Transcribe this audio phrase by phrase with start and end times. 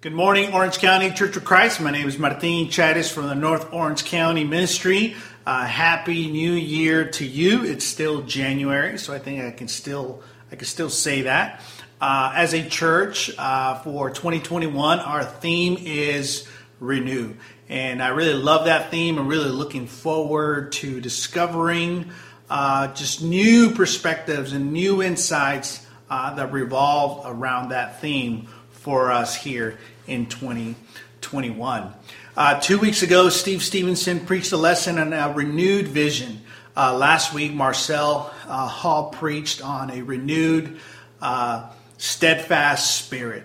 [0.00, 1.80] Good morning, Orange County Church of Christ.
[1.80, 5.16] My name is Martin Chattis from the North Orange County Ministry.
[5.44, 7.64] Uh, happy New Year to you.
[7.64, 10.22] It's still January, so I think I can still
[10.52, 11.62] I can still say that.
[12.00, 16.46] Uh, as a church uh, for 2021, our theme is
[16.78, 17.34] renew,
[17.68, 19.18] and I really love that theme.
[19.18, 22.12] I'm really looking forward to discovering
[22.48, 28.46] uh, just new perspectives and new insights uh, that revolve around that theme
[28.78, 31.92] for us here in 2021.
[32.36, 36.40] Uh, two weeks ago, Steve Stevenson preached a lesson on a renewed vision.
[36.76, 40.78] Uh, last week, Marcel uh, Hall preached on a renewed,
[41.20, 43.42] uh, steadfast spirit.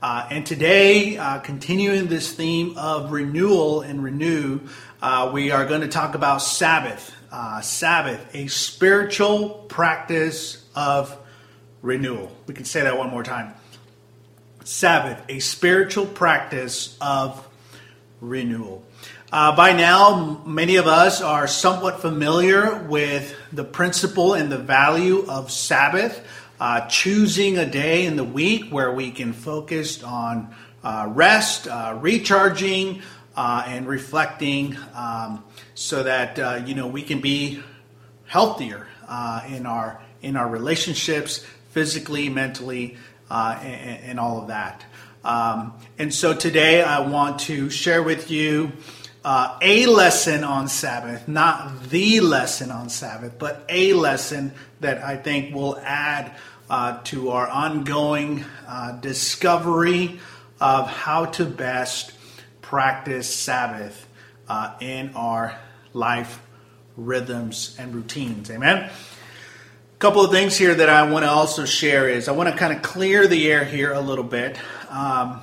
[0.00, 4.60] Uh, and today, uh, continuing this theme of renewal and renew,
[5.32, 7.12] we are going to talk about Sabbath.
[7.62, 11.18] Sabbath, a spiritual practice of
[11.82, 12.30] renewal.
[12.46, 13.52] We can say that one more time.
[14.66, 17.46] Sabbath, a spiritual practice of
[18.20, 18.84] renewal.
[19.30, 25.24] Uh, by now, many of us are somewhat familiar with the principle and the value
[25.28, 26.20] of Sabbath,
[26.58, 31.96] uh, choosing a day in the week where we can focus on uh, rest, uh,
[32.00, 33.02] recharging,
[33.36, 35.44] uh, and reflecting, um,
[35.76, 37.62] so that uh, you know we can be
[38.26, 38.88] healthier
[39.48, 42.96] in our in our relationships, physically, mentally,
[43.30, 44.84] uh, and, and, all of that.
[45.24, 48.72] Um, and so today I want to share with you
[49.24, 55.16] uh, a lesson on Sabbath, not the lesson on Sabbath, but a lesson that I
[55.16, 56.32] think will add
[56.70, 60.20] uh, to our ongoing uh, discovery
[60.60, 62.12] of how to best
[62.62, 64.06] practice Sabbath
[64.48, 65.58] uh, in our
[65.92, 66.40] life
[66.96, 68.50] rhythms and routines.
[68.50, 68.90] Amen
[69.98, 72.72] couple of things here that I want to also share is I want to kind
[72.72, 74.58] of clear the air here a little bit.
[74.90, 75.40] Um,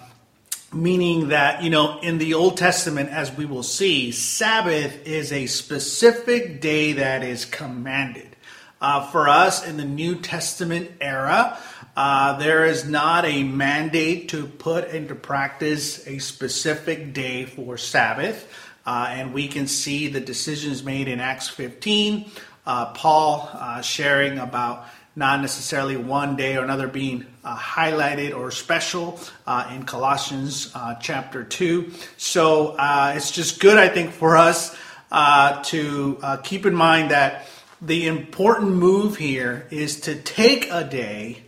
[0.72, 5.48] meaning that, you know, in the Old Testament, as we will see, Sabbath is a
[5.48, 8.36] specific day that is commanded.
[8.80, 11.58] Uh, for us in the New Testament era,
[11.96, 18.48] uh, there is not a mandate to put into practice a specific day for Sabbath.
[18.86, 22.30] Uh, and we can see the decisions made in Acts 15
[22.66, 24.86] uh, Paul uh, sharing about
[25.16, 30.96] not necessarily one day or another being uh, highlighted or special uh, in Colossians uh,
[30.96, 31.92] chapter 2.
[32.18, 34.76] So uh, it's just good, I think, for us
[35.12, 37.48] to keep in mind that
[37.82, 41.44] the important move here is to take a day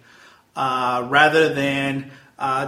[0.55, 2.11] rather than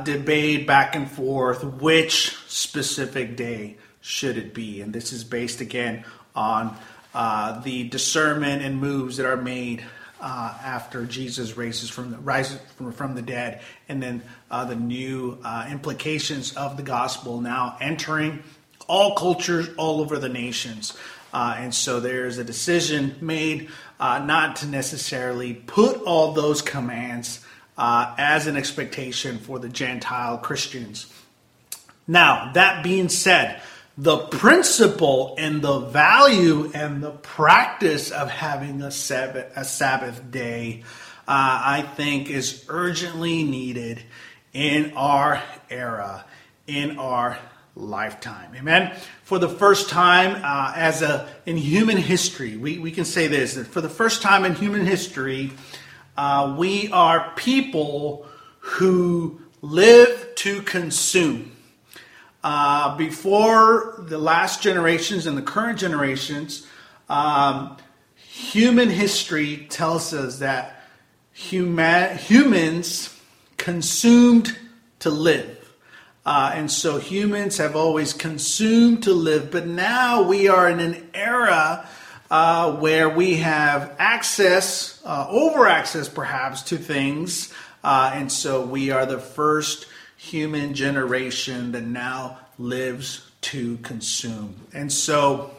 [0.03, 4.81] debate back and forth which specific day should it be.
[4.81, 6.03] And this is based again
[6.35, 6.75] on
[7.17, 9.83] uh, the discernment and moves that are made
[10.22, 14.75] uh, after Jesus raises from the rises from, from the dead, and then uh, the
[14.75, 18.44] new uh, implications of the gospel now entering
[18.88, 20.95] all cultures all over the nations.
[21.33, 23.67] Uh, and so there's a decision made
[24.00, 27.44] not to necessarily put all those commands
[27.79, 31.11] as an expectation for the Gentile Christians.
[32.07, 33.59] Now, that being said,
[33.97, 40.83] the principle and the value and the practice of having a Sabbath, a Sabbath day,
[41.27, 44.03] uh, I think, is urgently needed
[44.53, 46.25] in our era,
[46.67, 47.39] in our
[47.75, 48.51] lifetime.
[48.55, 48.95] Amen.
[49.23, 53.55] For the first time, uh, as a in human history, we, we can say this
[53.55, 55.51] that for the first time in human history,
[56.15, 58.27] uh, we are people
[58.59, 61.51] who live to consume.
[62.49, 66.65] Uh, before the last generations and the current generations,
[67.09, 67.75] um,
[68.15, 70.81] human history tells us that
[71.33, 73.13] human, humans
[73.57, 74.57] consumed
[74.99, 75.75] to live.
[76.25, 81.05] Uh, and so humans have always consumed to live, but now we are in an
[81.13, 81.85] era
[82.31, 87.53] uh, where we have access, uh, over access perhaps, to things.
[87.83, 89.85] Uh, and so we are the first
[90.17, 94.56] human generation that now lives to consume.
[94.74, 95.51] And so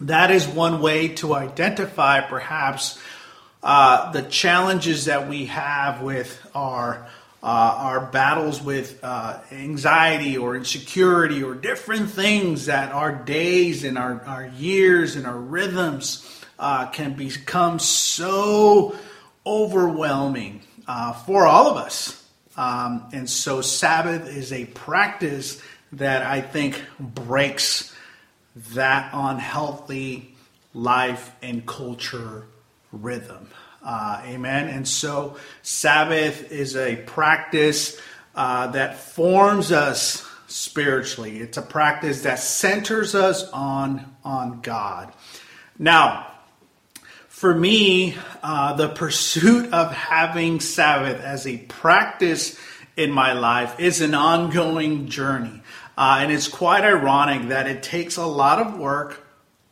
[0.00, 2.98] that is one way to identify perhaps
[3.62, 7.08] uh, the challenges that we have with our.
[7.42, 13.96] Uh, our battles with uh, anxiety or insecurity or different things that our days and
[13.96, 16.26] our, our years and our rhythms
[16.58, 18.96] uh, can become so
[19.44, 22.25] overwhelming uh, for all of us.
[22.56, 25.62] Um, and so Sabbath is a practice
[25.92, 27.94] that I think breaks
[28.74, 30.34] that unhealthy
[30.72, 32.46] life and culture
[32.92, 33.48] rhythm.
[33.84, 34.68] Uh, amen.
[34.68, 38.00] And so Sabbath is a practice
[38.34, 41.38] uh, that forms us spiritually.
[41.38, 45.12] It's a practice that centers us on, on God.
[45.78, 46.26] Now,
[47.36, 52.58] for me, uh, the pursuit of having Sabbath as a practice
[52.96, 55.60] in my life is an ongoing journey.
[55.98, 59.22] Uh, and it's quite ironic that it takes a lot of work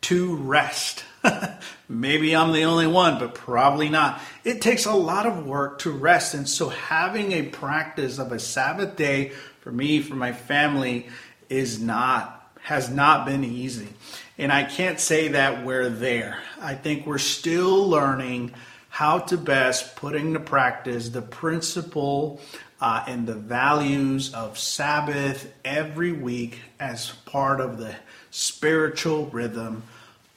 [0.02, 1.04] to rest.
[1.88, 4.20] Maybe I'm the only one, but probably not.
[4.44, 6.34] It takes a lot of work to rest.
[6.34, 11.08] And so having a practice of a Sabbath day for me, for my family,
[11.48, 13.88] is not has not been easy.
[14.38, 16.38] And I can't say that we're there.
[16.64, 18.54] I think we're still learning
[18.88, 22.40] how to best put into practice the principle
[22.80, 27.94] uh, and the values of Sabbath every week as part of the
[28.30, 29.82] spiritual rhythm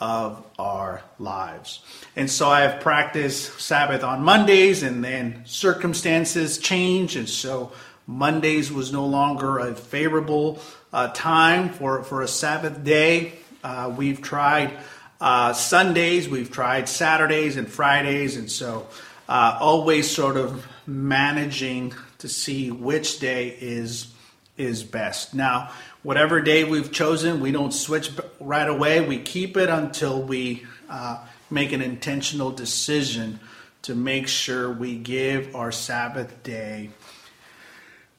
[0.02, 1.80] of our lives.
[2.18, 7.72] And so I have practiced Sabbath on Mondays, and then circumstances change, and so
[8.06, 10.60] Mondays was no longer a favorable
[10.92, 13.32] uh, time for, for a Sabbath day.
[13.64, 14.78] Uh, we've tried
[15.20, 18.88] uh, Sundays, we've tried Saturdays and Fridays, and so
[19.28, 24.14] uh, always sort of managing to see which day is
[24.58, 25.36] is best.
[25.36, 25.72] Now,
[26.02, 29.02] whatever day we've chosen, we don't switch right away.
[29.02, 33.40] We keep it until we uh, make an intentional decision
[33.84, 36.90] to make sure we give our Sabbath day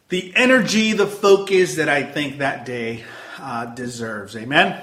[0.08, 3.04] the energy, the focus that I think that day
[3.38, 4.36] uh, deserves.
[4.36, 4.80] Amen.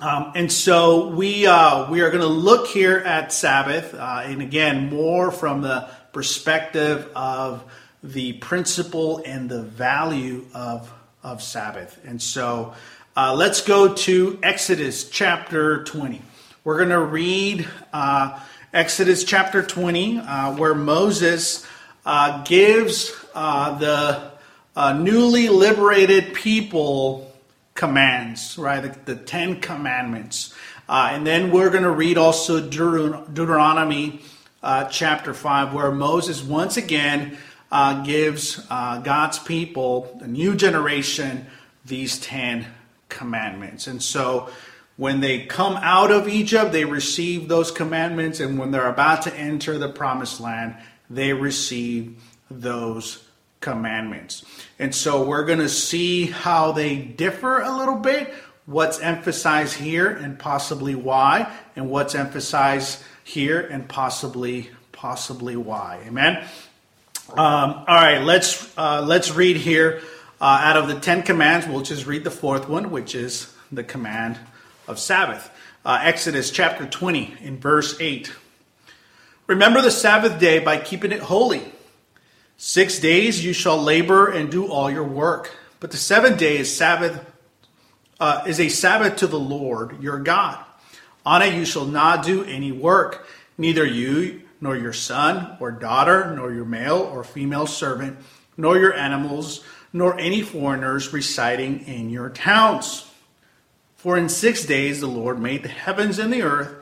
[0.00, 4.40] Um, and so we uh, we are going to look here at Sabbath, uh, and
[4.40, 7.62] again more from the perspective of
[8.02, 10.90] the principle and the value of
[11.22, 12.00] of Sabbath.
[12.06, 12.72] And so
[13.14, 16.22] uh, let's go to Exodus chapter twenty.
[16.64, 18.40] We're going to read uh,
[18.72, 21.66] Exodus chapter twenty, uh, where Moses
[22.06, 24.30] uh, gives the
[24.96, 27.29] newly liberated people
[27.80, 28.82] commands, right?
[28.82, 30.54] The, the Ten Commandments.
[30.86, 34.20] Uh, and then we're going to read also Deuteronomy
[34.62, 37.38] uh, chapter 5, where Moses once again
[37.72, 41.46] uh, gives uh, God's people, the new generation,
[41.86, 42.66] these Ten
[43.08, 43.86] Commandments.
[43.86, 44.50] And so
[44.98, 48.40] when they come out of Egypt, they receive those commandments.
[48.40, 50.76] And when they're about to enter the promised land,
[51.08, 53.24] they receive those
[53.60, 54.44] commandments.
[54.78, 58.32] And so we're going to see how they differ a little bit,
[58.66, 66.02] what's emphasized here and possibly why, and what's emphasized here and possibly possibly why.
[66.06, 66.44] Amen.
[67.30, 70.02] Um, all right, let's uh, let's read here
[70.40, 71.66] uh, out of the Ten Commands.
[71.66, 74.38] We'll just read the fourth one, which is the command
[74.88, 75.50] of Sabbath.
[75.84, 78.32] Uh, Exodus chapter 20 in verse 8.
[79.46, 81.62] Remember the Sabbath day by keeping it holy.
[82.62, 86.76] Six days you shall labor and do all your work, but the seventh day is
[86.76, 87.24] Sabbath
[88.20, 90.62] uh, is a Sabbath to the Lord your God.
[91.24, 93.26] On it you shall not do any work,
[93.56, 98.18] neither you nor your son or daughter, nor your male or female servant,
[98.58, 99.64] nor your animals,
[99.94, 103.10] nor any foreigners residing in your towns.
[103.96, 106.74] For in six days the Lord made the heavens and the earth,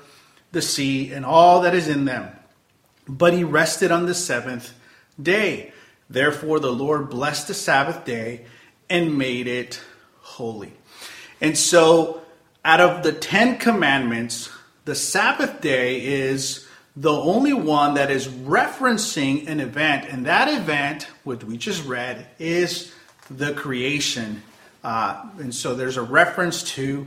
[0.51, 2.33] the sea, and all that is in them.
[3.07, 4.75] But he rested on the seventh
[5.21, 5.73] day.
[6.11, 8.47] Therefore, the Lord blessed the Sabbath day
[8.89, 9.81] and made it
[10.21, 10.73] holy.
[11.41, 12.23] And so,
[12.65, 14.51] out of the Ten Commandments,
[14.85, 16.67] the Sabbath day is
[16.97, 20.07] the only one that is referencing an event.
[20.11, 22.93] And that event, which we just read, is
[23.31, 24.43] the creation.
[24.83, 27.07] Uh, and so there's a reference to,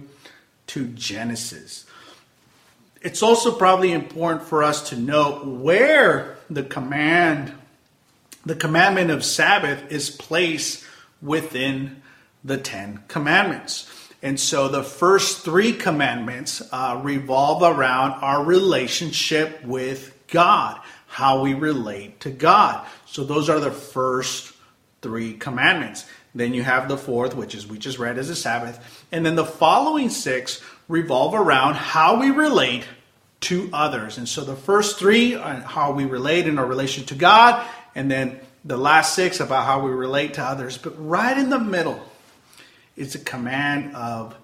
[0.67, 1.85] to Genesis.
[3.01, 7.51] It's also probably important for us to note where the command
[8.45, 10.83] the commandment of Sabbath is placed
[11.21, 12.01] within
[12.43, 13.87] the Ten Commandments.
[14.23, 21.53] And so the first three commandments uh, revolve around our relationship with God, how we
[21.53, 22.85] relate to God.
[23.05, 24.53] So those are the first
[25.01, 26.05] three commandments.
[26.33, 29.05] Then you have the fourth, which is we just read as a Sabbath.
[29.11, 32.85] And then the following six revolve around how we relate
[33.41, 34.17] to others.
[34.17, 38.09] And so the first three are how we relate in our relation to God, and
[38.09, 40.77] then the last six about how we relate to others.
[40.77, 42.01] But right in the middle
[42.95, 44.35] is a command of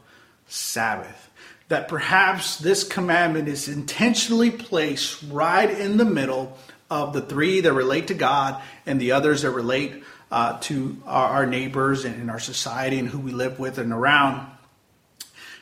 [0.47, 1.29] Sabbath.
[1.69, 6.57] That perhaps this commandment is intentionally placed right in the middle
[6.89, 11.27] of the three that relate to God and the others that relate uh, to our,
[11.27, 14.49] our neighbors and in our society and who we live with and around.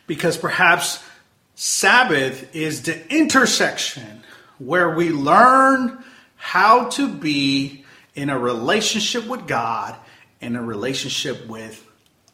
[0.05, 1.03] Because perhaps
[1.55, 4.23] Sabbath is the intersection
[4.59, 6.03] where we learn
[6.45, 7.83] how to be
[8.13, 9.95] in a relationship with God
[10.39, 11.83] and a relationship with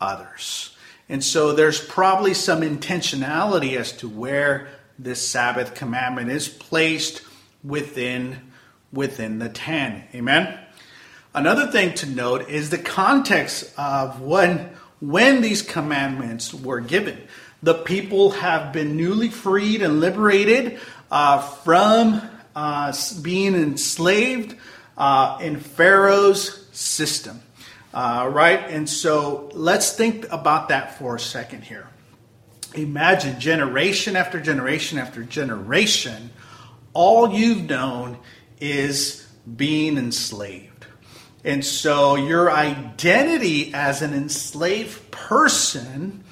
[0.02, 0.76] others.
[1.08, 4.68] And so there's probably some intentionality as to where
[5.00, 7.22] this Sabbath commandment is placed
[7.64, 8.52] within
[8.92, 10.04] within the 10.
[10.14, 10.60] Amen.
[11.34, 17.18] Another thing to note is the context of when when these commandments were given.
[17.64, 24.56] The people have been newly freed and liberated uh, from uh, being enslaved
[24.98, 27.42] uh, in Pharaoh's system.
[27.94, 28.70] Uh, right?
[28.70, 31.88] And so let's think about that for a second here.
[32.74, 36.30] Imagine generation after generation after generation,
[36.94, 38.18] all you've known
[38.62, 39.28] is
[39.58, 40.86] being enslaved.
[41.44, 46.24] And so your identity as an enslaved person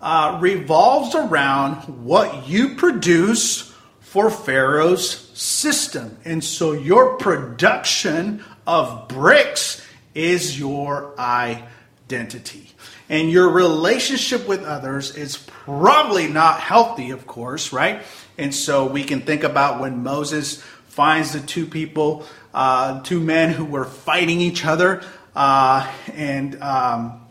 [0.00, 3.71] uh, revolves around what you produce
[4.12, 6.18] for Pharaoh's system.
[6.26, 9.82] And so your production of bricks
[10.14, 12.68] is your identity.
[13.08, 18.02] And your relationship with others is probably not healthy, of course, right?
[18.36, 23.48] And so we can think about when Moses finds the two people, uh, two men
[23.48, 25.02] who were fighting each other,
[25.34, 27.24] uh, and um,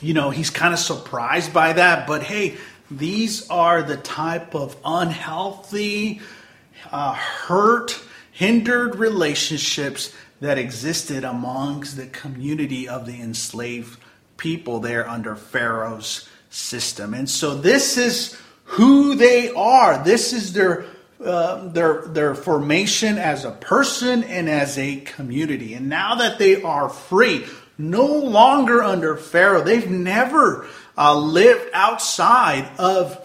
[0.00, 2.08] you know he's kind of surprised by that.
[2.08, 2.56] But hey,
[2.90, 6.20] these are the type of unhealthy,
[6.90, 8.00] uh, hurt,
[8.32, 13.98] hindered relationships that existed amongst the community of the enslaved
[14.36, 17.12] people there under Pharaoh's system.
[17.12, 20.02] And so this is who they are.
[20.02, 20.84] This is their
[21.22, 25.74] uh, their their formation as a person and as a community.
[25.74, 27.44] And now that they are free,
[27.76, 30.68] no longer under Pharaoh, they've never
[30.98, 33.24] uh, lived outside of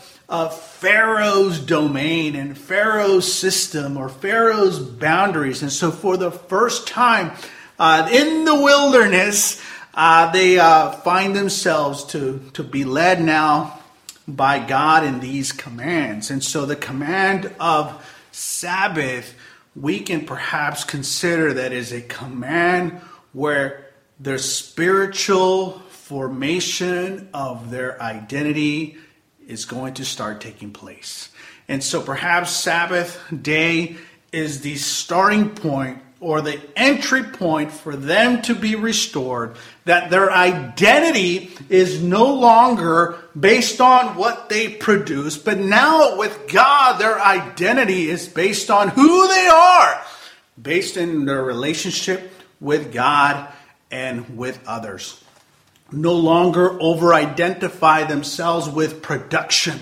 [0.83, 5.61] Pharaoh's domain and Pharaoh's system or Pharaoh's boundaries.
[5.61, 7.31] And so, for the first time
[7.79, 9.61] uh, in the wilderness,
[9.93, 13.79] uh, they uh, find themselves to, to be led now
[14.27, 16.31] by God in these commands.
[16.31, 19.35] And so, the command of Sabbath,
[19.75, 23.01] we can perhaps consider that is a command
[23.33, 23.87] where
[24.19, 25.82] their spiritual
[26.13, 28.95] formation of their identity
[29.47, 31.29] is going to start taking place.
[31.67, 33.95] And so perhaps Sabbath day
[34.31, 39.55] is the starting point or the entry point for them to be restored,
[39.85, 46.99] that their identity is no longer based on what they produce, but now with God,
[46.99, 49.99] their identity is based on who they are,
[50.61, 53.51] based in their relationship with God
[53.89, 55.22] and with others
[55.91, 59.79] no longer over identify themselves with production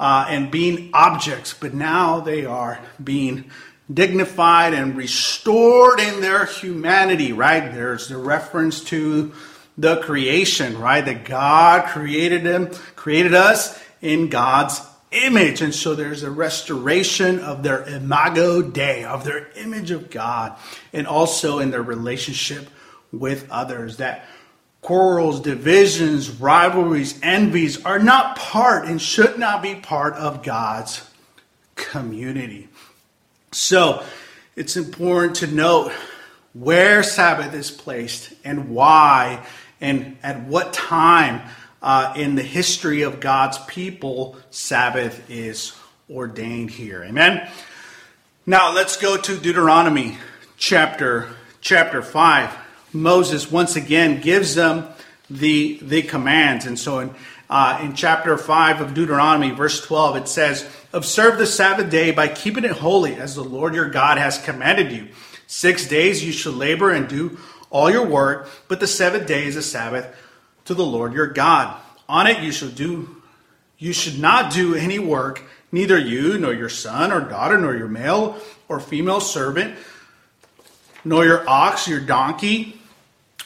[0.00, 3.50] uh, and being objects, but now they are being
[3.92, 7.72] dignified and restored in their humanity, right?
[7.72, 9.32] There's the reference to
[9.76, 11.04] the creation, right?
[11.04, 14.80] That God created them, created us in God's
[15.10, 15.60] image.
[15.60, 20.56] And so there's a restoration of their imago Dei, of their image of God,
[20.92, 22.68] and also in their relationship
[23.12, 23.98] with others.
[23.98, 24.24] That
[24.82, 31.08] quarrels, divisions, rivalries, envies are not part and should not be part of God's
[31.76, 32.68] community.
[33.52, 34.04] So
[34.56, 35.92] it's important to note
[36.52, 39.46] where Sabbath is placed and why
[39.80, 41.48] and at what time
[41.80, 45.74] uh, in the history of God's people Sabbath is
[46.10, 47.04] ordained here.
[47.04, 47.48] Amen.
[48.46, 50.18] Now let's go to Deuteronomy
[50.58, 52.61] chapter chapter 5.
[52.92, 54.88] Moses once again gives them
[55.30, 56.66] the, the commands.
[56.66, 57.14] And so in,
[57.48, 62.28] uh, in chapter 5 of Deuteronomy, verse 12, it says, Observe the Sabbath day by
[62.28, 65.08] keeping it holy, as the Lord your God has commanded you.
[65.46, 67.38] Six days you shall labor and do
[67.70, 70.14] all your work, but the seventh day is a Sabbath
[70.66, 71.80] to the Lord your God.
[72.08, 73.22] On it you shall do
[73.82, 77.88] you should not do any work, neither you, nor your son or daughter, nor your
[77.88, 79.76] male or female servant,
[81.04, 82.80] nor your ox, your donkey,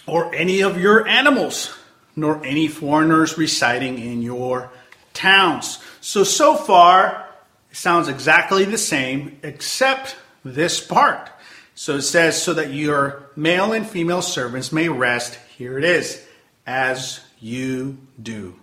[0.06, 1.76] or any of your animals,
[2.14, 4.70] nor any foreigners residing in your
[5.12, 5.78] towns.
[6.00, 7.28] So, so far,
[7.70, 11.30] it sounds exactly the same, except this part.
[11.74, 16.24] So it says, so that your male and female servants may rest, here it is,
[16.66, 18.56] as you do.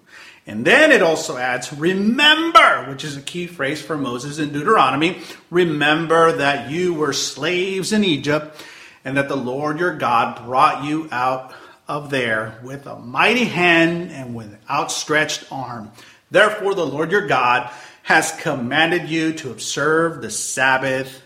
[0.46, 5.20] And then it also adds, remember, which is a key phrase for Moses in Deuteronomy.
[5.50, 8.62] Remember that you were slaves in Egypt
[9.06, 11.54] and that the Lord your God brought you out
[11.88, 15.92] of there with a mighty hand and with outstretched arm.
[16.32, 17.70] Therefore, the Lord your God
[18.04, 21.22] has commanded you to observe the Sabbath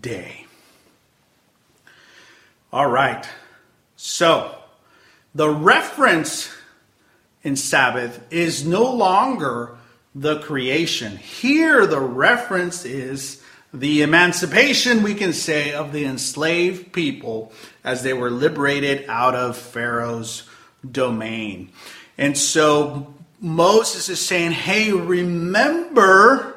[0.00, 0.46] day.
[2.72, 3.28] All right.
[3.96, 4.56] So,
[5.34, 6.50] the reference
[7.42, 9.76] in Sabbath is no longer
[10.14, 11.16] the creation.
[11.16, 13.41] Here, the reference is
[13.72, 17.52] the emancipation, we can say, of the enslaved people
[17.82, 20.48] as they were liberated out of Pharaoh's
[20.88, 21.70] domain.
[22.18, 26.56] And so Moses is saying, hey, remember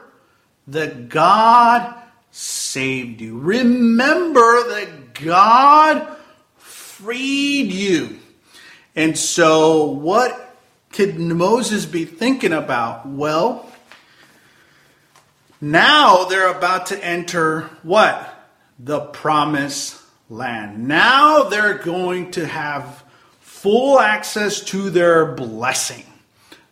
[0.67, 1.95] that God
[2.31, 3.39] saved you.
[3.39, 6.17] Remember that God
[6.57, 8.19] freed you.
[8.95, 10.57] And so, what
[10.91, 13.07] could Moses be thinking about?
[13.07, 13.69] Well,
[15.71, 18.31] now they're about to enter what?
[18.79, 20.87] The promised land.
[20.87, 23.03] Now they're going to have
[23.41, 26.03] full access to their blessing.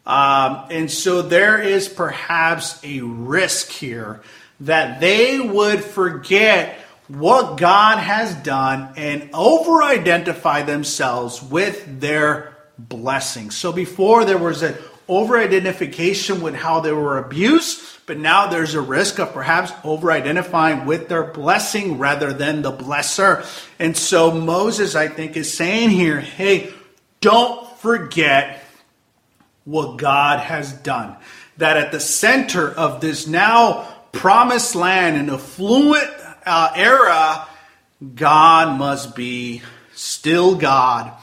[0.06, 4.22] Um, and so there is perhaps a risk here
[4.60, 13.52] that they would forget what God has done and over identify themselves with their blessing.
[13.52, 14.76] So before there was an
[15.08, 20.12] over identification with how they were abused, but now there's a risk of perhaps over
[20.12, 23.46] identifying with their blessing rather than the blesser.
[23.80, 26.74] And so Moses, I think, is saying here hey,
[27.22, 28.64] don't forget
[29.66, 31.16] what God has done.
[31.58, 36.10] That at the center of this now promised land and affluent
[36.46, 37.48] uh, era,
[38.16, 39.62] God must be
[39.94, 41.14] still God.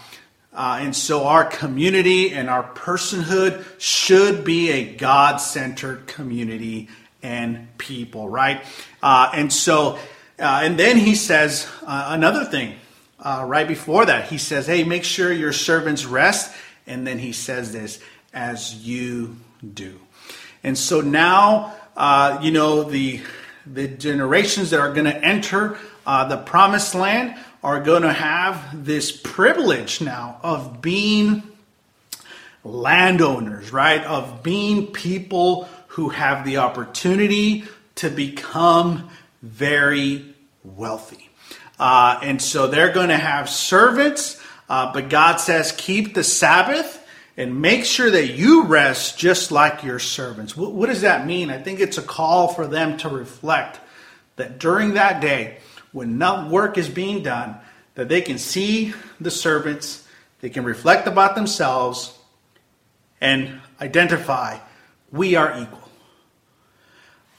[0.61, 6.91] Uh, and so our community and our personhood should be a God centered community
[7.23, 8.63] and people, right?
[9.03, 9.95] Uh, and so,
[10.39, 12.75] uh, and then he says uh, another thing
[13.21, 14.29] uh, right before that.
[14.29, 16.55] He says, hey, make sure your servants rest.
[16.87, 17.99] And then he says this,
[18.35, 19.39] as you
[19.73, 19.99] do.
[20.63, 23.23] And so now, uh, you know, the,
[23.65, 29.13] the generations that are going to enter the promised land are going to have this
[29.13, 31.43] privilege now of being
[32.65, 34.03] landowners, right?
[34.05, 37.65] Of being people who have the opportunity
[37.97, 39.11] to become
[39.43, 41.29] very wealthy.
[41.79, 46.99] Uh, and so they're going to have servants, uh, but God says, keep the Sabbath
[47.37, 50.57] and make sure that you rest just like your servants.
[50.57, 51.51] What, what, does that mean?
[51.51, 53.81] I think it's a call for them to reflect
[54.37, 55.59] that during that day,
[55.93, 57.57] when no work is being done,
[57.95, 60.07] that they can see the servants,
[60.41, 62.17] they can reflect about themselves,
[63.21, 64.59] and identify
[65.11, 65.89] we are equal.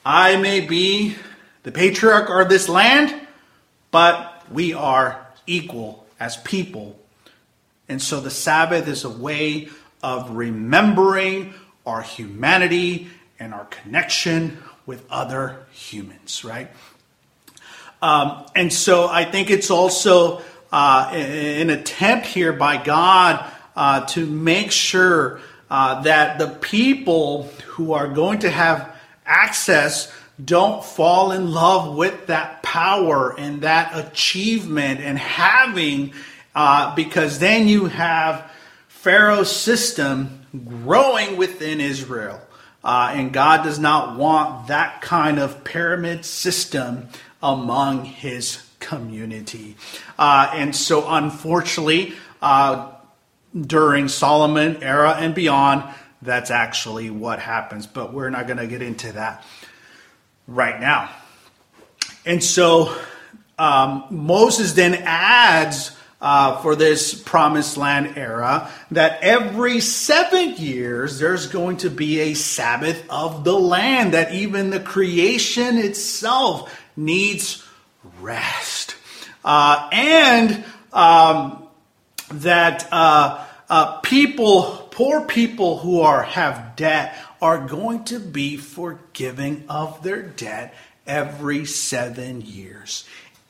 [0.05, 1.15] I may be
[1.63, 3.27] the patriarch of this land,
[3.91, 6.99] but we are equal as people.
[7.87, 9.69] And so the Sabbath is a way
[10.03, 11.53] of remembering
[11.85, 13.09] our humanity
[13.39, 16.69] and our connection with other humans, right?
[18.01, 24.25] Um, and so I think it's also uh, an attempt here by God uh, to
[24.25, 30.11] make sure uh, that the people who are going to have access
[30.43, 36.13] don't fall in love with that power and that achievement and having,
[36.55, 38.51] uh, because then you have
[38.87, 42.41] Pharaoh's system growing within Israel.
[42.83, 47.07] Uh, and God does not want that kind of pyramid system
[47.41, 49.75] among his community.
[50.17, 52.91] Uh, and so, unfortunately, uh,
[53.59, 55.83] during Solomon era and beyond,
[56.21, 57.87] that's actually what happens.
[57.87, 59.45] But we're not going to get into that
[60.47, 61.09] right now.
[62.25, 62.95] And so,
[63.57, 71.47] um, Moses then adds uh, for this promised land era that every seven years there's
[71.47, 77.67] going to be a Sabbath of the land, that even the creation itself needs
[78.19, 78.95] rest.
[79.43, 81.67] Uh, and um,
[82.31, 89.63] that uh, uh people, poor people who are have debt, are going to be forgiving
[89.67, 90.73] of their debt
[91.07, 93.07] every seven years.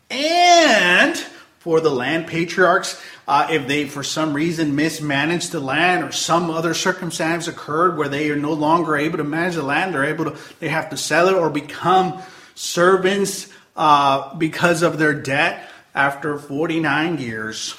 [0.09, 1.17] And
[1.61, 2.99] for the land patriarchs.
[3.27, 8.09] Uh, if they, for some reason, mismanaged the land or some other circumstance occurred where
[8.09, 10.97] they are no longer able to manage the land, they're able to, they have to
[10.97, 12.19] sell it or become
[12.61, 17.75] servants uh, because of their debt after 49 years,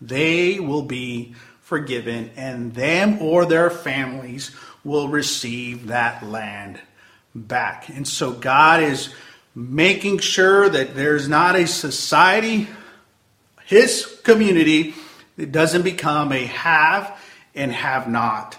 [0.00, 4.50] they will be forgiven and them or their families
[4.82, 6.80] will receive that land
[7.34, 7.88] back.
[7.88, 9.14] And so God is
[9.54, 12.68] making sure that there's not a society,
[13.64, 14.94] his community,
[15.36, 17.18] that doesn't become a have
[17.54, 18.58] and have not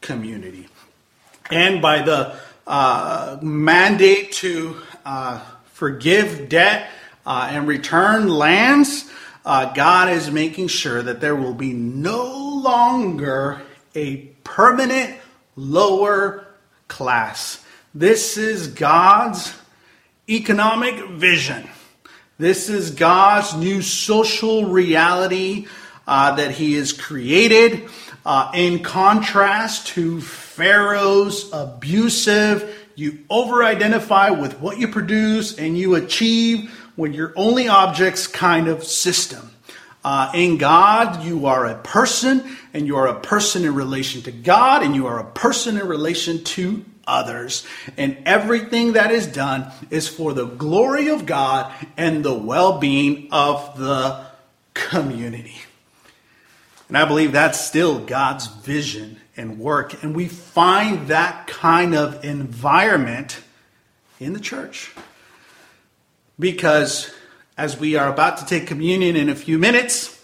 [0.00, 0.68] community.
[1.50, 2.38] And by the
[2.68, 5.40] uh, mandate to uh,
[5.72, 6.90] forgive debt
[7.24, 9.10] uh, and return lands,
[9.44, 13.62] uh, God is making sure that there will be no longer
[13.94, 15.16] a permanent
[15.56, 16.46] lower
[16.88, 17.64] class.
[17.94, 19.54] This is God's
[20.28, 21.68] economic vision.
[22.36, 25.66] This is God's new social reality
[26.06, 27.88] uh, that He has created
[28.28, 35.94] uh, in contrast to Pharaoh's abusive, you over identify with what you produce and you
[35.94, 39.50] achieve when you're only objects kind of system.
[40.04, 44.30] Uh, in God, you are a person, and you are a person in relation to
[44.30, 47.66] God, and you are a person in relation to others.
[47.96, 53.28] And everything that is done is for the glory of God and the well being
[53.32, 54.26] of the
[54.74, 55.56] community.
[56.88, 60.02] And I believe that's still God's vision and work.
[60.02, 63.40] And we find that kind of environment
[64.18, 64.92] in the church.
[66.38, 67.12] Because
[67.56, 70.14] as we are about to take communion in a few minutes,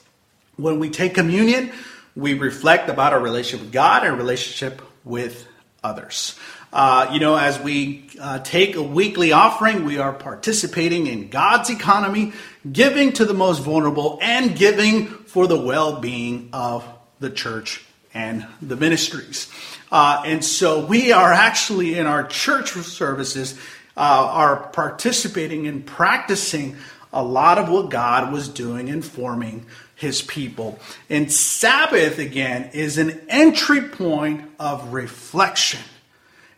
[0.57, 1.71] when we take communion,
[2.17, 5.47] we reflect about our relationship with God and relationship with
[5.83, 6.39] others.
[6.73, 11.71] Uh, you know, as we uh, take a weekly offering, we are participating in God's
[11.71, 12.33] economy,
[12.71, 16.87] giving to the most vulnerable, and giving for the well being of
[17.19, 19.51] the church and the ministries.
[19.91, 23.59] Uh, and so we are actually in our church services
[23.97, 26.77] uh, are participating and practicing
[27.13, 29.67] a lot of what God was doing and forming
[29.97, 30.79] his people.
[31.11, 35.83] And Sabbath, again, is an entry point of reflection,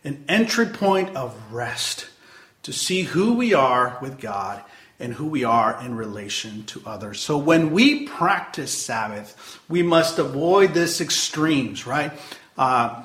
[0.03, 2.09] an entry point of rest
[2.61, 4.63] to see who we are with God
[4.99, 7.19] and who we are in relation to others.
[7.19, 12.11] So when we practice Sabbath, we must avoid this extremes, right?
[12.57, 13.03] Uh,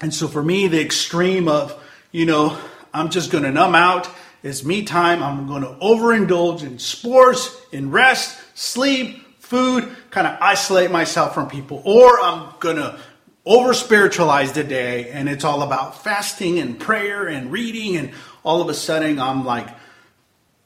[0.00, 2.56] and so for me, the extreme of, you know,
[2.92, 4.08] I'm just going to numb out.
[4.42, 5.22] It's me time.
[5.22, 11.48] I'm going to overindulge in sports, in rest, sleep, food, kind of isolate myself from
[11.48, 11.82] people.
[11.84, 12.98] Or I'm going to
[13.44, 17.96] over spiritualize the day and it's all about fasting and prayer and reading.
[17.96, 18.12] And
[18.44, 19.68] all of a sudden, I'm like,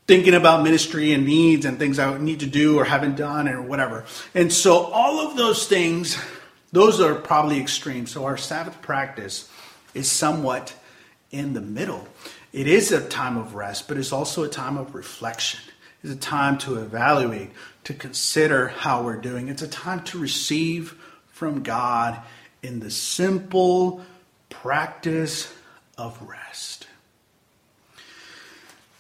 [0.08, 3.60] thinking about ministry and needs and things I need to do or haven't done or
[3.60, 4.06] whatever.
[4.34, 6.18] And so all of those things,
[6.72, 8.06] those are probably extreme.
[8.06, 9.50] So our Sabbath practice
[9.92, 10.74] is somewhat
[11.30, 12.08] in the middle.
[12.54, 15.60] It is a time of rest, but it's also a time of reflection.
[16.02, 17.50] It's a time to evaluate,
[17.84, 19.48] to consider how we're doing.
[19.48, 20.94] It's a time to receive
[21.28, 22.18] from God
[22.62, 24.02] in the simple
[24.48, 25.52] practice
[25.98, 26.86] of rest.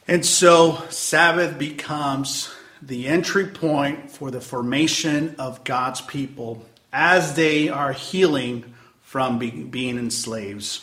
[0.08, 7.68] And so Sabbath becomes the entry point for the formation of God's people as they
[7.68, 10.80] are healing from being enslaved.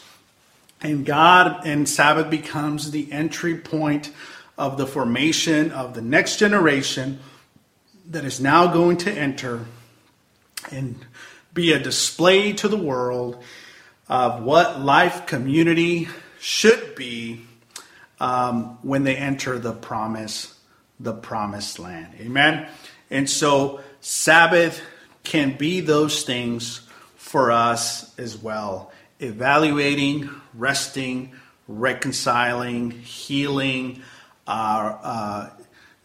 [0.82, 4.12] And God and Sabbath becomes the entry point
[4.60, 7.20] of the formation of the next generation
[8.12, 9.66] that is now going to enter
[10.72, 11.04] and
[11.52, 13.42] be a display to the world
[14.08, 16.10] of what life community
[16.40, 17.45] should be
[18.26, 20.58] um, when they enter the promise,
[21.00, 22.12] the promised land.
[22.20, 22.68] Amen.
[23.12, 24.82] And so Sabbath
[25.24, 26.82] can be those things
[27.18, 28.92] for us as well.
[29.20, 31.34] Evaluating, resting,
[31.68, 34.02] reconciling, healing,
[34.48, 35.50] uh, uh,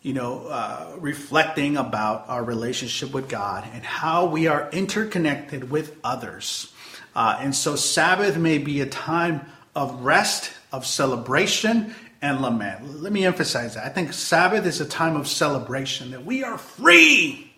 [0.02, 5.96] you know, uh, reflecting about our relationship with God and how we are interconnected with
[6.04, 6.70] others.
[7.14, 13.02] Uh, and so Sabbath may be a time of rest, of celebration, and lament.
[13.02, 13.84] Let me emphasize that.
[13.84, 17.52] I think Sabbath is a time of celebration, that we are free.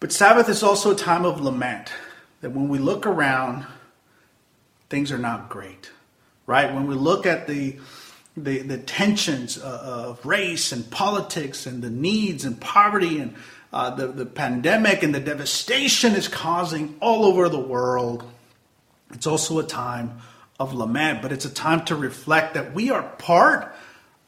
[0.00, 1.90] But Sabbath is also a time of lament,
[2.40, 3.66] that when we look around,
[4.88, 5.90] things are not great,
[6.46, 6.72] right?
[6.72, 7.78] When we look at the
[8.44, 13.34] the, the tensions of race and politics and the needs and poverty and
[13.72, 18.24] uh, the, the pandemic and the devastation is causing all over the world.
[19.12, 20.20] It's also a time
[20.58, 23.74] of lament, but it's a time to reflect that we are part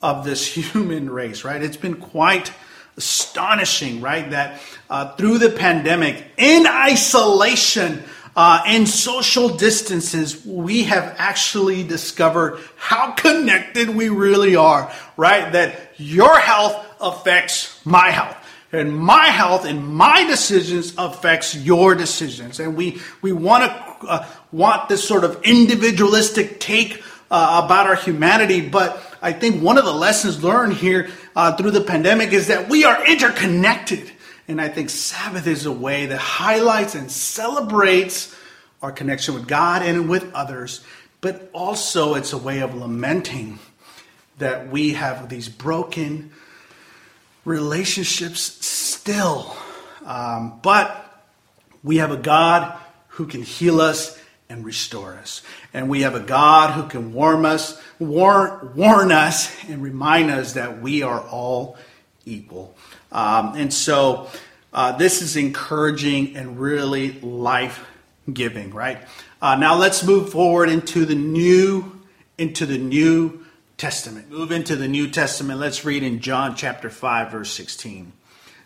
[0.02, 1.62] of this human race, right?
[1.62, 2.52] It's been quite
[2.96, 4.30] astonishing, right?
[4.30, 8.02] That uh, through the pandemic, in isolation,
[8.36, 15.50] uh, social distances, we have actually discovered how connected we really are, right?
[15.52, 18.36] That your health affects my health
[18.72, 24.26] and my health and my decisions affects your decisions and we we want to uh,
[24.52, 29.84] want this sort of individualistic take uh, about our humanity but i think one of
[29.84, 34.10] the lessons learned here uh, through the pandemic is that we are interconnected
[34.48, 38.34] and i think sabbath is a way that highlights and celebrates
[38.82, 40.84] our connection with god and with others
[41.20, 43.58] but also it's a way of lamenting
[44.38, 46.32] that we have these broken
[47.44, 49.56] relationships still.
[50.04, 51.24] Um, but
[51.82, 54.19] we have a God who can heal us
[54.50, 55.42] and restore us.
[55.72, 60.54] And we have a God who can warn us, warn, warn us, and remind us
[60.54, 61.78] that we are all
[62.26, 62.76] equal.
[63.12, 64.28] Um, and so
[64.72, 67.84] uh, this is encouraging and really life
[68.30, 68.98] giving, right?
[69.40, 71.96] Uh, now let's move forward into the new
[72.36, 73.44] into the New
[73.76, 74.30] Testament.
[74.30, 75.60] Move into the New Testament.
[75.60, 78.12] Let's read in John chapter 5 verse 16.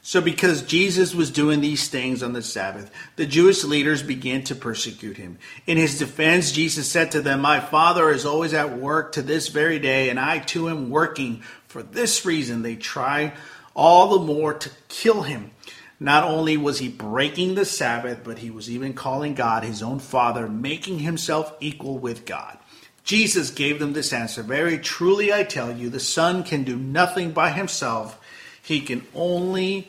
[0.07, 4.55] So because Jesus was doing these things on the Sabbath, the Jewish leaders began to
[4.55, 5.39] persecute him.
[5.67, 9.49] In his defense, Jesus said to them, "My Father is always at work to this
[9.49, 11.43] very day, and I too am working.
[11.67, 13.33] For this reason they try
[13.73, 15.53] all the more to kill him."
[15.99, 20.01] Not only was he breaking the Sabbath, but he was even calling God his own
[20.01, 22.59] Father, making himself equal with God.
[23.05, 27.33] Jesus gave them this answer Very truly, I tell you, the Son can do nothing
[27.33, 28.19] by himself.
[28.61, 29.89] He can only.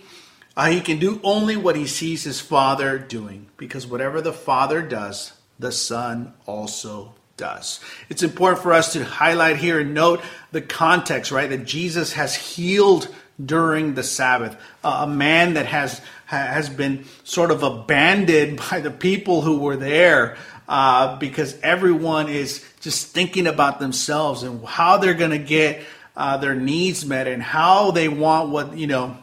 [0.57, 4.81] Uh, he can do only what he sees his father doing, because whatever the father
[4.81, 7.79] does, the son also does.
[8.09, 11.49] It's important for us to highlight here and note the context, right?
[11.49, 13.13] That Jesus has healed
[13.43, 14.55] during the Sabbath.
[14.83, 19.75] Uh, a man that has has been sort of abandoned by the people who were
[19.75, 20.37] there
[20.67, 25.81] uh, because everyone is just thinking about themselves and how they're going to get
[26.15, 29.17] uh, their needs met and how they want what you know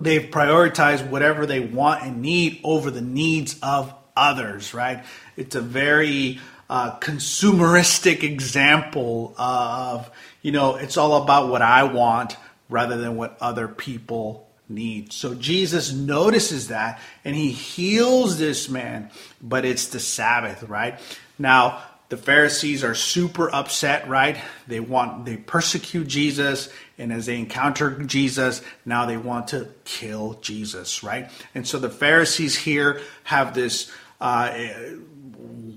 [0.00, 5.04] they've prioritized whatever they want and need over the needs of others right
[5.36, 10.10] it's a very uh, consumeristic example of
[10.42, 12.36] you know it's all about what i want
[12.68, 15.12] rather than what other people need.
[15.12, 19.10] So Jesus notices that and he heals this man,
[19.42, 20.98] but it's the Sabbath, right?
[21.38, 24.36] Now, the Pharisees are super upset, right?
[24.68, 30.34] They want they persecute Jesus and as they encounter Jesus, now they want to kill
[30.34, 31.30] Jesus, right?
[31.54, 34.56] And so the Pharisees here have this uh,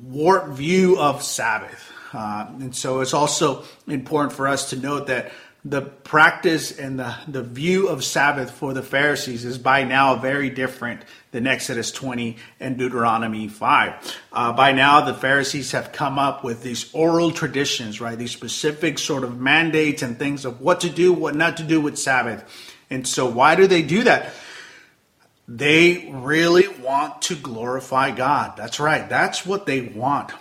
[0.04, 1.92] warped view of Sabbath.
[2.14, 5.32] Uh, and so it's also important for us to note that
[5.70, 10.50] the practice and the, the view of Sabbath for the Pharisees is by now very
[10.50, 11.02] different
[11.32, 14.18] than Exodus 20 and Deuteronomy 5.
[14.32, 18.18] Uh, by now, the Pharisees have come up with these oral traditions, right?
[18.18, 21.82] These specific sort of mandates and things of what to do, what not to do
[21.82, 22.46] with Sabbath.
[22.90, 24.34] And so, why do they do that?
[25.50, 28.56] They really want to glorify God.
[28.56, 29.08] That's right.
[29.10, 30.32] That's what they want.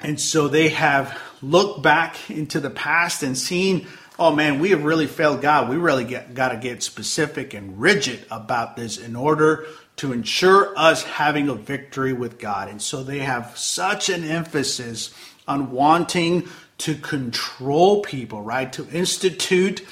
[0.00, 3.86] And so they have looked back into the past and seen
[4.18, 5.68] oh man, we have really failed God.
[5.68, 11.02] We really got to get specific and rigid about this in order to ensure us
[11.04, 12.68] having a victory with God.
[12.68, 15.14] And so they have such an emphasis
[15.46, 16.48] on wanting
[16.78, 18.72] to control people, right?
[18.72, 19.84] To institute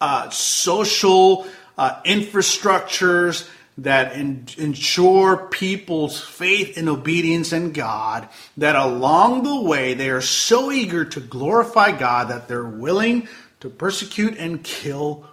[0.00, 9.42] uh, social uh, infrastructures that in, ensure people's faith and obedience in God, that along
[9.42, 13.28] the way they are so eager to glorify God that they're willing
[13.60, 15.26] to persecute and kill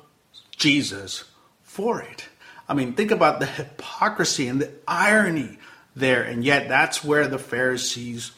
[0.52, 1.24] Jesus
[1.64, 2.26] for it.
[2.70, 5.58] I mean, think about the hypocrisy and the irony
[5.96, 8.32] there, and yet that's where the Pharisees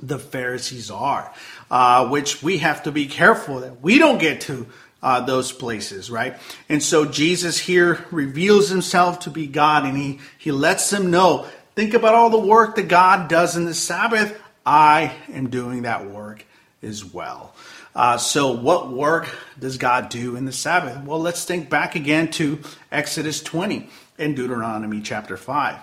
[0.00, 1.32] the Pharisees are,
[1.72, 4.66] uh, which we have to be careful that we don't get to
[5.02, 6.36] uh, those places, right?
[6.68, 11.46] And so Jesus here reveals himself to be God, and he he lets them know.
[11.74, 14.40] Think about all the work that God does in the Sabbath.
[14.66, 16.44] I am doing that work
[16.82, 17.54] as well.
[17.98, 21.04] Uh, so, what work does God do in the Sabbath?
[21.04, 22.60] Well, let's think back again to
[22.92, 25.80] Exodus 20 and Deuteronomy chapter 5.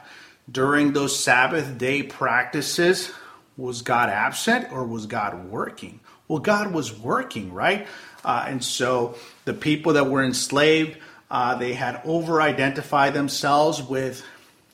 [0.50, 3.12] During those Sabbath day practices,
[3.58, 6.00] was God absent or was God working?
[6.30, 7.86] Well, God was working, right?
[8.24, 10.98] Uh, and so the people that were enslaved,
[11.30, 14.26] uh, they had over identified themselves with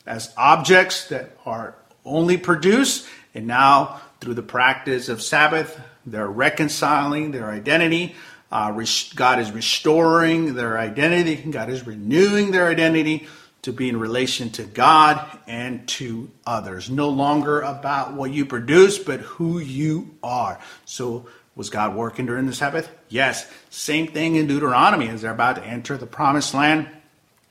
[0.06, 1.74] as objects that are
[2.06, 8.16] only produced, and now through the practice of Sabbath, they're reconciling their identity.
[8.52, 8.72] Uh,
[9.16, 11.36] God is restoring their identity.
[11.36, 13.28] God is renewing their identity
[13.62, 16.90] to be in relation to God and to others.
[16.90, 20.60] No longer about what you produce, but who you are.
[20.86, 22.90] So, was God working during the Sabbath?
[23.10, 23.50] Yes.
[23.70, 26.88] Same thing in Deuteronomy as they're about to enter the promised land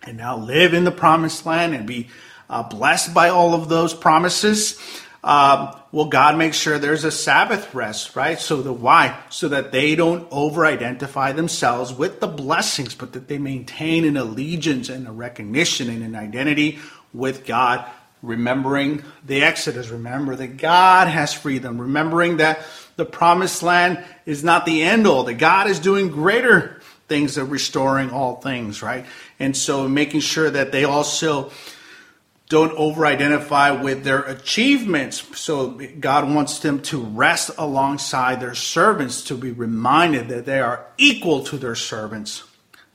[0.03, 2.09] and now live in the promised land and be
[2.49, 4.81] uh, blessed by all of those promises.
[5.23, 8.39] Um, well, God makes sure there's a Sabbath rest, right?
[8.39, 9.19] So the why?
[9.29, 14.17] So that they don't over identify themselves with the blessings, but that they maintain an
[14.17, 16.79] allegiance and a recognition and an identity
[17.13, 17.85] with God,
[18.23, 22.61] remembering the Exodus, remember that God has freed them, remembering that
[22.95, 27.51] the promised land is not the end all, that God is doing greater things of
[27.51, 29.07] restoring all things, right?
[29.41, 31.51] And so making sure that they also
[32.51, 35.39] don't over identify with their achievements.
[35.39, 40.85] So God wants them to rest alongside their servants to be reminded that they are
[40.99, 42.43] equal to their servants.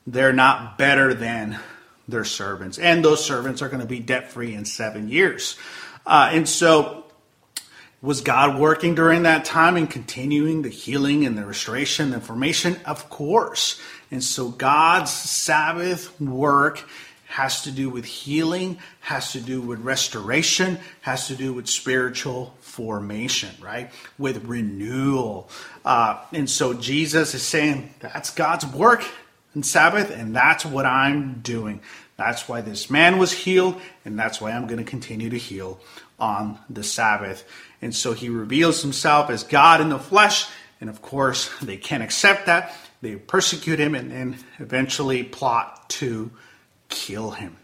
[0.06, 1.58] They're not better than
[2.06, 2.78] their servants.
[2.78, 5.56] And those servants are going to be debt free in seven years.
[6.04, 7.06] Uh, and so
[8.02, 12.76] was God working during that time and continuing the healing and the restoration, the formation?
[12.84, 13.80] Of course.
[14.10, 16.84] And so God's Sabbath work
[17.36, 22.54] has to do with healing, has to do with restoration, has to do with spiritual
[22.60, 23.90] formation, right?
[24.16, 25.50] With renewal.
[25.84, 29.04] Uh, and so Jesus is saying that's God's work
[29.54, 31.82] in Sabbath, and that's what I'm doing.
[32.16, 35.78] That's why this man was healed, and that's why I'm going to continue to heal
[36.18, 37.44] on the Sabbath.
[37.82, 40.48] And so he reveals himself as God in the flesh,
[40.80, 42.74] and of course, they can't accept that.
[43.02, 46.30] They persecute him and then eventually plot to
[46.88, 47.56] kill him.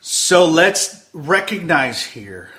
[0.00, 2.50] So let's recognize here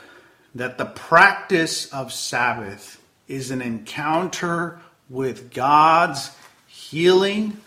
[0.56, 6.32] that the practice of Sabbath is an encounter with God's
[6.68, 7.58] healing,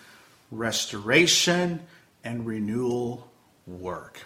[0.50, 1.80] restoration,
[2.24, 3.28] and renewal
[3.66, 4.20] work.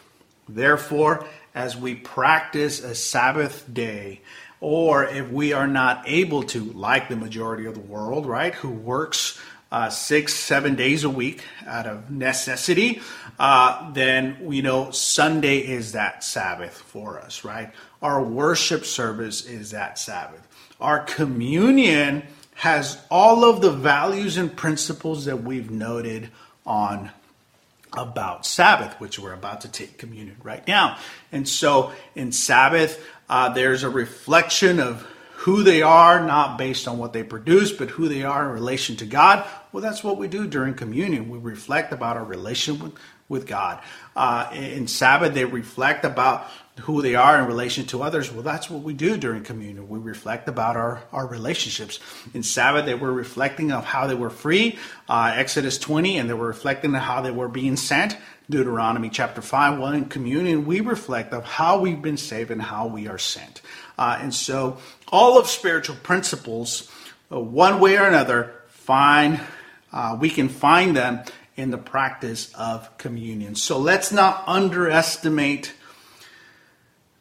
[0.48, 4.20] Therefore, as we practice a Sabbath day,
[4.60, 8.70] or if we are not able to, like the majority of the world, right, who
[8.70, 9.40] works
[9.72, 13.00] uh, six, seven days a week out of necessity,
[13.38, 17.72] uh, then you know Sunday is that Sabbath for us, right?
[18.02, 20.46] Our worship service is that Sabbath.
[20.78, 22.24] Our communion
[22.56, 26.28] has all of the values and principles that we've noted
[26.66, 27.10] on
[27.94, 30.98] about Sabbath, which we're about to take communion right now.
[31.32, 35.06] And so in Sabbath, uh, there's a reflection of
[35.42, 38.96] who they are, not based on what they produce, but who they are in relation
[38.96, 39.44] to God.
[39.72, 41.30] Well, that's what we do during communion.
[41.30, 42.92] We reflect about our relation with,
[43.28, 43.82] with God.
[44.14, 46.46] Uh, in Sabbath, they reflect about
[46.82, 48.30] who they are in relation to others.
[48.30, 49.88] Well, that's what we do during communion.
[49.88, 52.00] We reflect about our, our relationships.
[52.34, 56.34] In Sabbath, they were reflecting of how they were free, uh, Exodus 20, and they
[56.34, 58.16] were reflecting on how they were being sent,
[58.50, 59.78] Deuteronomy chapter 5.
[59.78, 63.62] Well, in communion, we reflect of how we've been saved and how we are sent.
[63.98, 64.76] Uh, and so
[65.08, 66.90] all of spiritual principles,
[67.30, 69.40] uh, one way or another, find
[69.92, 71.22] uh, we can find them
[71.56, 73.54] in the practice of communion.
[73.54, 75.74] So let's not underestimate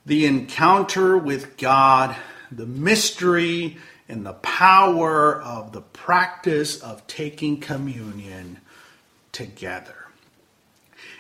[0.06, 2.16] the encounter with God,
[2.52, 8.60] the mystery and the power of the practice of taking communion
[9.32, 9.96] together.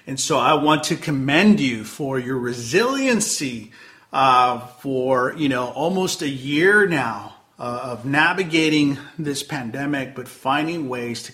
[0.07, 3.71] And so I want to commend you for your resiliency
[4.11, 11.21] uh, for you know almost a year now of navigating this pandemic, but finding ways
[11.21, 11.33] to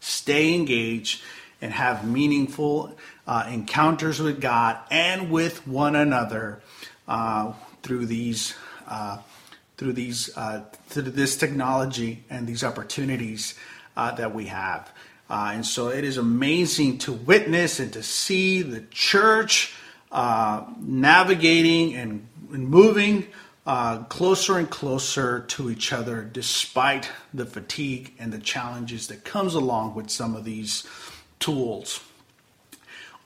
[0.00, 1.22] stay engaged
[1.60, 6.62] and have meaningful uh, encounters with God and with one another
[7.06, 8.54] uh, through these
[8.88, 9.18] uh,
[9.76, 13.54] through these uh, through this technology and these opportunities
[13.94, 14.90] that we have.
[15.28, 19.74] and so it is amazing to witness and to see the church
[20.10, 23.26] uh, navigating and, and moving
[23.66, 29.54] uh, closer and closer to each other despite the fatigue and the challenges that comes
[29.54, 30.86] along with some of these
[31.40, 32.00] tools.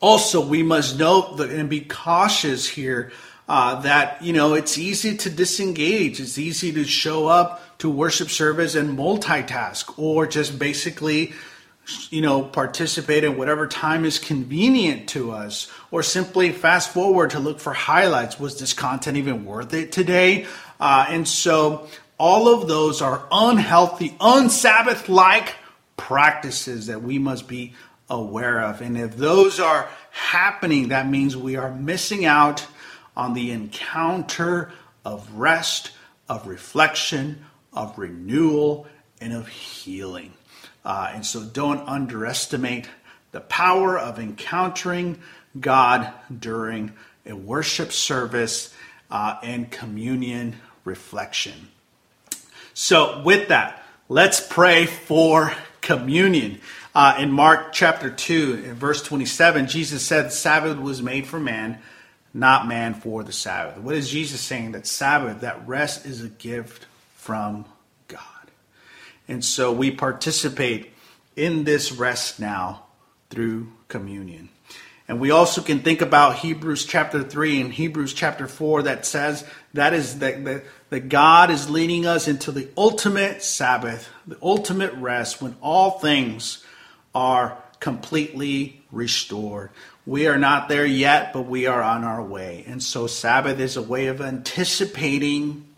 [0.00, 3.12] Also we must note that, and be cautious here
[3.48, 6.20] uh, that you know it's easy to disengage.
[6.20, 11.32] It's easy to show up to worship service and multitask or just basically
[12.10, 17.38] you know, participate in whatever time is convenient to us, or simply fast forward to
[17.38, 18.38] look for highlights.
[18.38, 20.46] Was this content even worth it today?
[20.78, 25.54] Uh, and so all of those are unhealthy, unsabbath like
[25.96, 27.74] practices that we must be
[28.08, 28.80] aware of.
[28.80, 32.66] And if those are happening, that means we are missing out
[33.16, 34.72] on the encounter
[35.04, 35.92] of rest,
[36.28, 38.86] of reflection, of renewal,
[39.20, 40.32] and of healing.
[40.84, 42.88] Uh, and so don't underestimate
[43.32, 45.18] the power of encountering
[45.58, 46.92] God during
[47.26, 48.74] a worship service
[49.10, 51.68] uh, and communion reflection.
[52.74, 56.60] So, with that, let's pray for communion.
[56.94, 61.78] Uh, in Mark chapter 2, in verse 27, Jesus said, Sabbath was made for man,
[62.32, 63.78] not man for the Sabbath.
[63.78, 64.72] What is Jesus saying?
[64.72, 67.64] That Sabbath, that rest, is a gift from
[69.30, 70.92] and so we participate
[71.36, 72.86] in this rest now
[73.30, 74.48] through communion.
[75.06, 79.44] And we also can think about Hebrews chapter 3 and Hebrews chapter 4 that says
[79.74, 84.94] that is that, that, that God is leading us into the ultimate Sabbath, the ultimate
[84.94, 86.64] rest when all things
[87.14, 89.70] are completely restored.
[90.06, 92.64] We are not there yet, but we are on our way.
[92.66, 95.69] And so, Sabbath is a way of anticipating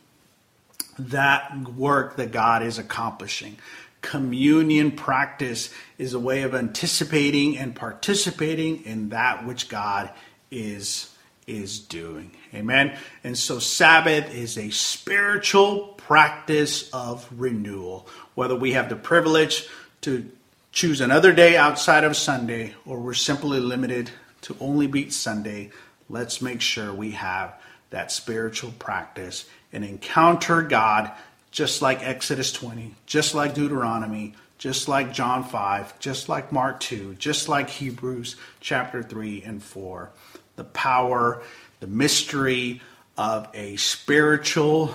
[0.99, 3.57] that work that God is accomplishing.
[4.01, 10.11] Communion practice is a way of anticipating and participating in that which God
[10.51, 11.09] is
[11.47, 12.31] is doing.
[12.55, 12.97] Amen.
[13.25, 18.07] And so Sabbath is a spiritual practice of renewal.
[18.35, 19.69] Whether we have the privilege
[20.03, 20.31] to
[20.71, 24.11] choose another day outside of Sunday or we're simply limited
[24.43, 25.71] to only beat Sunday,
[26.09, 27.55] let's make sure we have
[27.91, 31.11] that spiritual practice and encounter God
[31.51, 37.15] just like Exodus 20, just like Deuteronomy, just like John 5, just like Mark 2,
[37.15, 40.11] just like Hebrews chapter 3 and 4.
[40.57, 41.43] The power,
[41.81, 42.81] the mystery
[43.19, 44.95] of a spiritual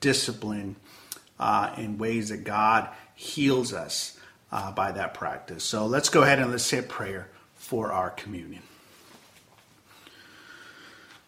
[0.00, 0.76] discipline
[1.40, 4.18] uh, in ways that God heals us
[4.52, 5.64] uh, by that practice.
[5.64, 8.62] So let's go ahead and let's say a prayer for our communion.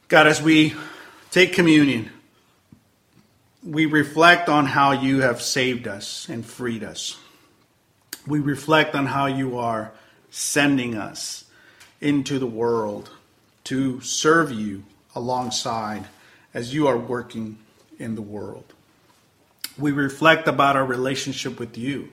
[0.09, 0.75] God, as we
[1.33, 2.11] take communion,
[3.67, 7.19] we reflect on how you have saved us and freed us.
[8.25, 9.93] We reflect on how you are
[10.31, 11.45] sending us
[12.01, 13.11] into the world
[13.64, 14.85] to serve you
[15.17, 16.07] alongside
[16.55, 17.59] as you are working
[17.99, 18.73] in the world.
[19.77, 22.12] We reflect about our relationship with you.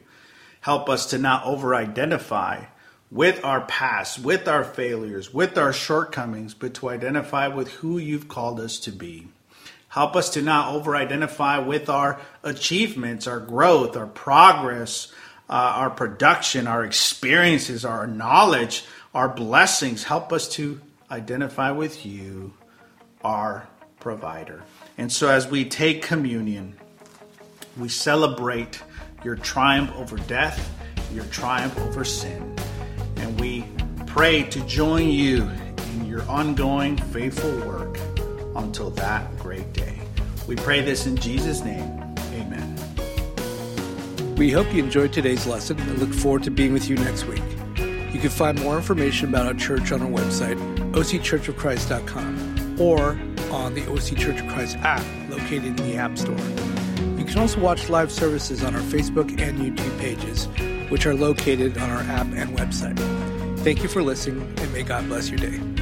[0.62, 2.66] Help us to not over identify
[3.12, 8.28] with our past, with our failures, with our shortcomings, but to identify with who you've
[8.28, 9.28] called us to be.
[9.93, 15.13] Help us to not over identify with our achievements, our growth, our progress,
[15.47, 20.03] uh, our production, our experiences, our knowledge, our blessings.
[20.03, 20.81] Help us to
[21.11, 22.55] identify with you,
[23.23, 23.67] our
[23.99, 24.63] provider.
[24.97, 26.75] And so as we take communion,
[27.77, 28.81] we celebrate
[29.23, 30.75] your triumph over death,
[31.13, 32.55] your triumph over sin.
[33.17, 33.63] And we
[34.07, 35.47] pray to join you
[35.91, 37.99] in your ongoing faithful work
[38.55, 39.32] until that
[39.64, 39.99] great day.
[40.47, 42.16] We pray this in Jesus' name.
[42.34, 42.76] Amen.
[44.36, 47.43] We hope you enjoyed today's lesson and look forward to being with you next week.
[47.78, 50.57] You can find more information about our church on our website,
[50.91, 53.20] occhurchofchrist.com, or
[53.51, 56.38] on the OC Church of Christ app located in the App Store.
[57.18, 60.47] You can also watch live services on our Facebook and YouTube pages,
[60.91, 62.99] which are located on our app and website.
[63.59, 65.72] Thank you for listening, and may God bless your day.